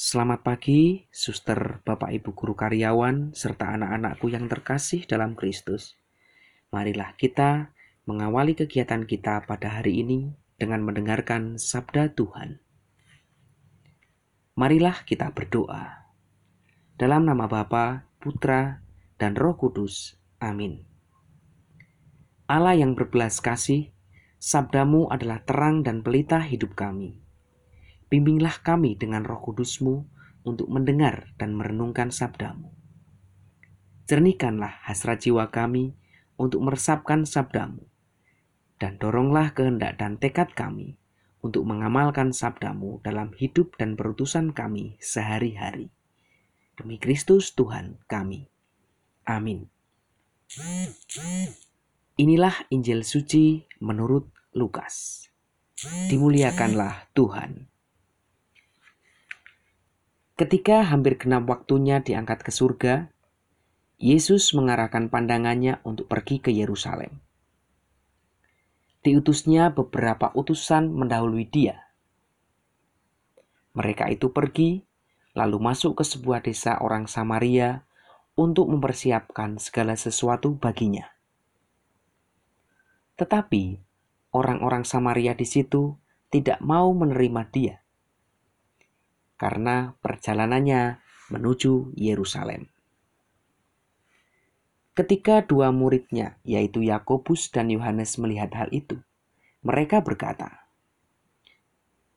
Selamat 0.00 0.40
pagi, 0.40 1.04
suster, 1.12 1.84
bapak, 1.84 2.08
ibu, 2.16 2.32
guru 2.32 2.56
karyawan, 2.56 3.36
serta 3.36 3.76
anak-anakku 3.76 4.32
yang 4.32 4.48
terkasih 4.48 5.04
dalam 5.04 5.36
Kristus. 5.36 6.00
Marilah 6.72 7.12
kita 7.20 7.76
mengawali 8.08 8.56
kegiatan 8.56 9.04
kita 9.04 9.44
pada 9.44 9.76
hari 9.76 10.00
ini 10.00 10.32
dengan 10.56 10.88
mendengarkan 10.88 11.60
sabda 11.60 12.16
Tuhan. 12.16 12.64
Marilah 14.56 15.04
kita 15.04 15.36
berdoa. 15.36 16.08
Dalam 16.96 17.28
nama 17.28 17.44
Bapa, 17.44 18.08
Putra, 18.24 18.80
dan 19.20 19.36
Roh 19.36 19.60
Kudus. 19.60 20.16
Amin. 20.40 20.88
Allah 22.48 22.72
yang 22.72 22.96
berbelas 22.96 23.44
kasih, 23.44 23.92
sabdamu 24.40 25.12
adalah 25.12 25.44
terang 25.44 25.84
dan 25.84 26.00
pelita 26.00 26.40
hidup 26.40 26.72
kami. 26.72 27.20
Bimbinglah 28.10 28.58
kami 28.66 28.98
dengan 28.98 29.22
roh 29.22 29.38
kudusmu 29.38 30.02
untuk 30.42 30.66
mendengar 30.66 31.30
dan 31.38 31.54
merenungkan 31.54 32.10
sabdamu. 32.10 32.74
Jernihkanlah 34.10 34.82
hasrat 34.90 35.22
jiwa 35.22 35.54
kami 35.54 35.94
untuk 36.34 36.66
meresapkan 36.66 37.22
sabdamu. 37.22 37.86
Dan 38.80 38.98
doronglah 38.98 39.54
kehendak 39.54 40.00
dan 40.00 40.18
tekad 40.18 40.50
kami 40.56 40.98
untuk 41.44 41.62
mengamalkan 41.68 42.34
sabdamu 42.34 42.98
dalam 43.06 43.30
hidup 43.36 43.78
dan 43.78 43.94
perutusan 43.94 44.50
kami 44.50 44.98
sehari-hari. 44.98 45.94
Demi 46.74 46.96
Kristus 46.96 47.52
Tuhan 47.52 48.00
kami. 48.08 48.48
Amin. 49.28 49.68
Inilah 52.18 52.56
Injil 52.74 53.06
suci 53.06 53.62
menurut 53.78 54.26
Lukas. 54.56 55.28
Dimuliakanlah 56.10 57.12
Tuhan. 57.14 57.70
Ketika 60.40 60.88
hampir 60.88 61.20
genap 61.20 61.44
waktunya 61.52 62.00
diangkat 62.00 62.40
ke 62.40 62.48
surga, 62.48 63.12
Yesus 64.00 64.56
mengarahkan 64.56 65.12
pandangannya 65.12 65.84
untuk 65.84 66.08
pergi 66.08 66.40
ke 66.40 66.48
Yerusalem. 66.48 67.20
Diutusnya 69.04 69.68
beberapa 69.68 70.32
utusan 70.32 70.96
mendahului 70.96 71.44
dia. 71.44 71.92
Mereka 73.76 74.08
itu 74.08 74.32
pergi, 74.32 74.80
lalu 75.36 75.60
masuk 75.60 76.00
ke 76.00 76.08
sebuah 76.08 76.40
desa 76.40 76.80
orang 76.80 77.04
Samaria 77.04 77.84
untuk 78.32 78.72
mempersiapkan 78.72 79.60
segala 79.60 79.92
sesuatu 79.92 80.56
baginya. 80.56 81.04
Tetapi 83.20 83.76
orang-orang 84.32 84.88
Samaria 84.88 85.36
di 85.36 85.44
situ 85.44 86.00
tidak 86.32 86.64
mau 86.64 86.88
menerima 86.96 87.44
dia 87.52 87.84
karena 89.40 89.96
perjalanannya 90.04 91.00
menuju 91.32 91.96
Yerusalem. 91.96 92.68
Ketika 94.92 95.40
dua 95.40 95.72
muridnya, 95.72 96.36
yaitu 96.44 96.84
Yakobus 96.84 97.48
dan 97.48 97.72
Yohanes, 97.72 98.20
melihat 98.20 98.52
hal 98.52 98.68
itu, 98.68 99.00
mereka 99.64 100.04
berkata, 100.04 100.68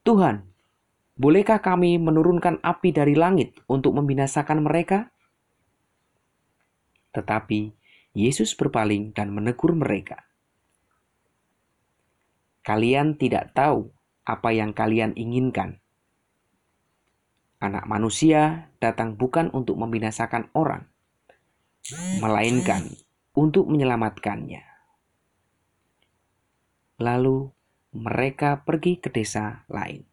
"Tuhan, 0.00 0.48
bolehkah 1.20 1.60
kami 1.60 2.00
menurunkan 2.00 2.56
api 2.64 2.88
dari 2.96 3.12
langit 3.12 3.52
untuk 3.68 3.92
membinasakan 4.00 4.64
mereka?" 4.64 5.12
Tetapi 7.12 7.76
Yesus 8.16 8.56
berpaling 8.56 9.12
dan 9.12 9.28
menegur 9.34 9.76
mereka. 9.76 10.24
Kalian 12.64 13.20
tidak 13.20 13.52
tahu 13.52 13.92
apa 14.24 14.56
yang 14.56 14.72
kalian 14.72 15.12
inginkan. 15.20 15.79
Anak 17.60 17.84
manusia 17.84 18.72
datang 18.80 19.20
bukan 19.20 19.52
untuk 19.52 19.76
membinasakan 19.76 20.48
orang, 20.56 20.88
melainkan 22.24 22.88
untuk 23.36 23.68
menyelamatkannya. 23.68 24.64
Lalu 27.00 27.52
mereka 27.92 28.64
pergi 28.64 28.96
ke 28.96 29.12
desa 29.12 29.68
lain. 29.68 30.08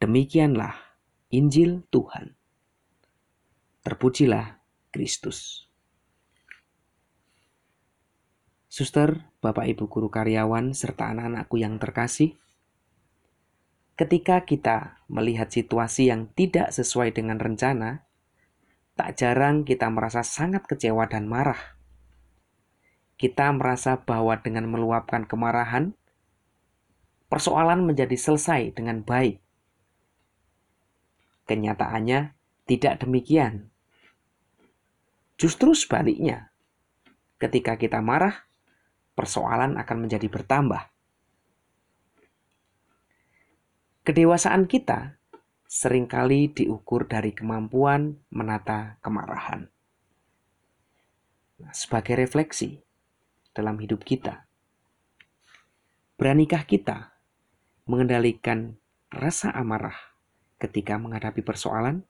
Demikianlah 0.00 0.76
Injil 1.32 1.84
Tuhan. 1.88 2.36
Terpujilah 3.80 4.60
Kristus. 4.92 5.70
Suster, 8.70 9.32
Bapak 9.42 9.66
Ibu 9.66 9.90
guru 9.90 10.08
karyawan, 10.12 10.76
serta 10.76 11.10
anak-anakku 11.10 11.58
yang 11.58 11.80
terkasih, 11.82 12.38
Ketika 14.00 14.48
kita 14.48 14.96
melihat 15.12 15.52
situasi 15.52 16.08
yang 16.08 16.32
tidak 16.32 16.72
sesuai 16.72 17.12
dengan 17.12 17.36
rencana, 17.36 18.08
tak 18.96 19.20
jarang 19.20 19.68
kita 19.68 19.92
merasa 19.92 20.24
sangat 20.24 20.64
kecewa 20.64 21.04
dan 21.04 21.28
marah. 21.28 21.76
Kita 23.20 23.52
merasa 23.52 24.00
bahwa 24.00 24.40
dengan 24.40 24.72
meluapkan 24.72 25.28
kemarahan, 25.28 25.92
persoalan 27.28 27.84
menjadi 27.84 28.16
selesai 28.16 28.72
dengan 28.72 29.04
baik. 29.04 29.36
Kenyataannya 31.44 32.32
tidak 32.64 33.04
demikian. 33.04 33.68
Justru 35.36 35.76
sebaliknya, 35.76 36.48
ketika 37.36 37.76
kita 37.76 38.00
marah, 38.00 38.48
persoalan 39.12 39.76
akan 39.76 40.08
menjadi 40.08 40.24
bertambah. 40.32 40.88
Kedewasaan 44.00 44.64
kita 44.64 45.20
sering 45.68 46.08
kali 46.08 46.48
diukur 46.48 47.04
dari 47.04 47.36
kemampuan 47.36 48.16
menata 48.32 48.96
kemarahan. 49.04 49.68
Nah, 51.60 51.72
sebagai 51.76 52.16
refleksi 52.16 52.80
dalam 53.52 53.76
hidup 53.76 54.00
kita, 54.00 54.48
beranikah 56.16 56.64
kita 56.64 57.12
mengendalikan 57.84 58.80
rasa 59.12 59.52
amarah 59.52 60.16
ketika 60.56 60.96
menghadapi 60.96 61.44
persoalan? 61.44 62.00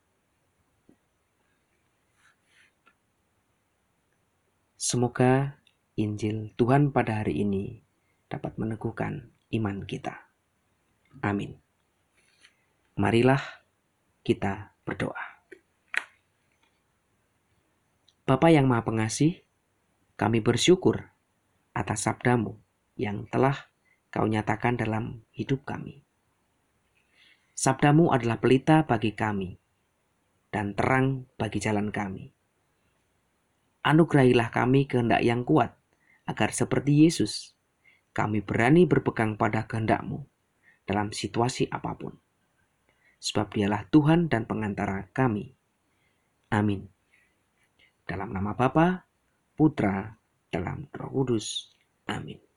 Semoga 4.79 5.59
Injil 5.99 6.55
Tuhan 6.55 6.95
pada 6.95 7.27
hari 7.27 7.43
ini 7.43 7.83
dapat 8.31 8.55
meneguhkan 8.62 9.34
iman 9.59 9.83
kita. 9.91 10.31
Amin. 11.27 11.69
Marilah 12.99 13.39
kita 14.27 14.75
berdoa. 14.83 15.47
Bapa 18.27 18.51
yang 18.51 18.67
Maha 18.67 18.83
Pengasih, 18.83 19.47
kami 20.19 20.43
bersyukur 20.43 21.15
atas 21.71 22.06
sabdamu 22.06 22.59
yang 22.99 23.31
telah 23.31 23.71
kau 24.11 24.27
nyatakan 24.27 24.75
dalam 24.75 25.23
hidup 25.31 25.62
kami. 25.62 26.03
Sabdamu 27.55 28.11
adalah 28.11 28.43
pelita 28.43 28.83
bagi 28.83 29.15
kami 29.15 29.55
dan 30.50 30.75
terang 30.75 31.31
bagi 31.39 31.62
jalan 31.62 31.95
kami. 31.95 32.34
Anugerahilah 33.87 34.50
kami 34.50 34.91
kehendak 34.91 35.23
yang 35.23 35.47
kuat, 35.47 35.79
agar 36.27 36.50
seperti 36.50 37.06
Yesus, 37.06 37.55
kami 38.11 38.43
berani 38.43 38.84
berpegang 38.84 39.39
pada 39.39 39.65
kehendakmu 39.71 40.27
dalam 40.84 41.15
situasi 41.15 41.71
apa 41.71 41.95
pun 41.95 42.19
sebab 43.20 43.53
dialah 43.53 43.86
Tuhan 43.92 44.32
dan 44.32 44.48
pengantara 44.48 45.06
kami. 45.12 45.53
Amin. 46.50 46.88
Dalam 48.08 48.34
nama 48.34 48.56
Bapa, 48.56 49.06
Putra, 49.54 50.10
dalam 50.50 50.88
Roh 50.91 51.12
Kudus. 51.12 51.70
Amin. 52.10 52.50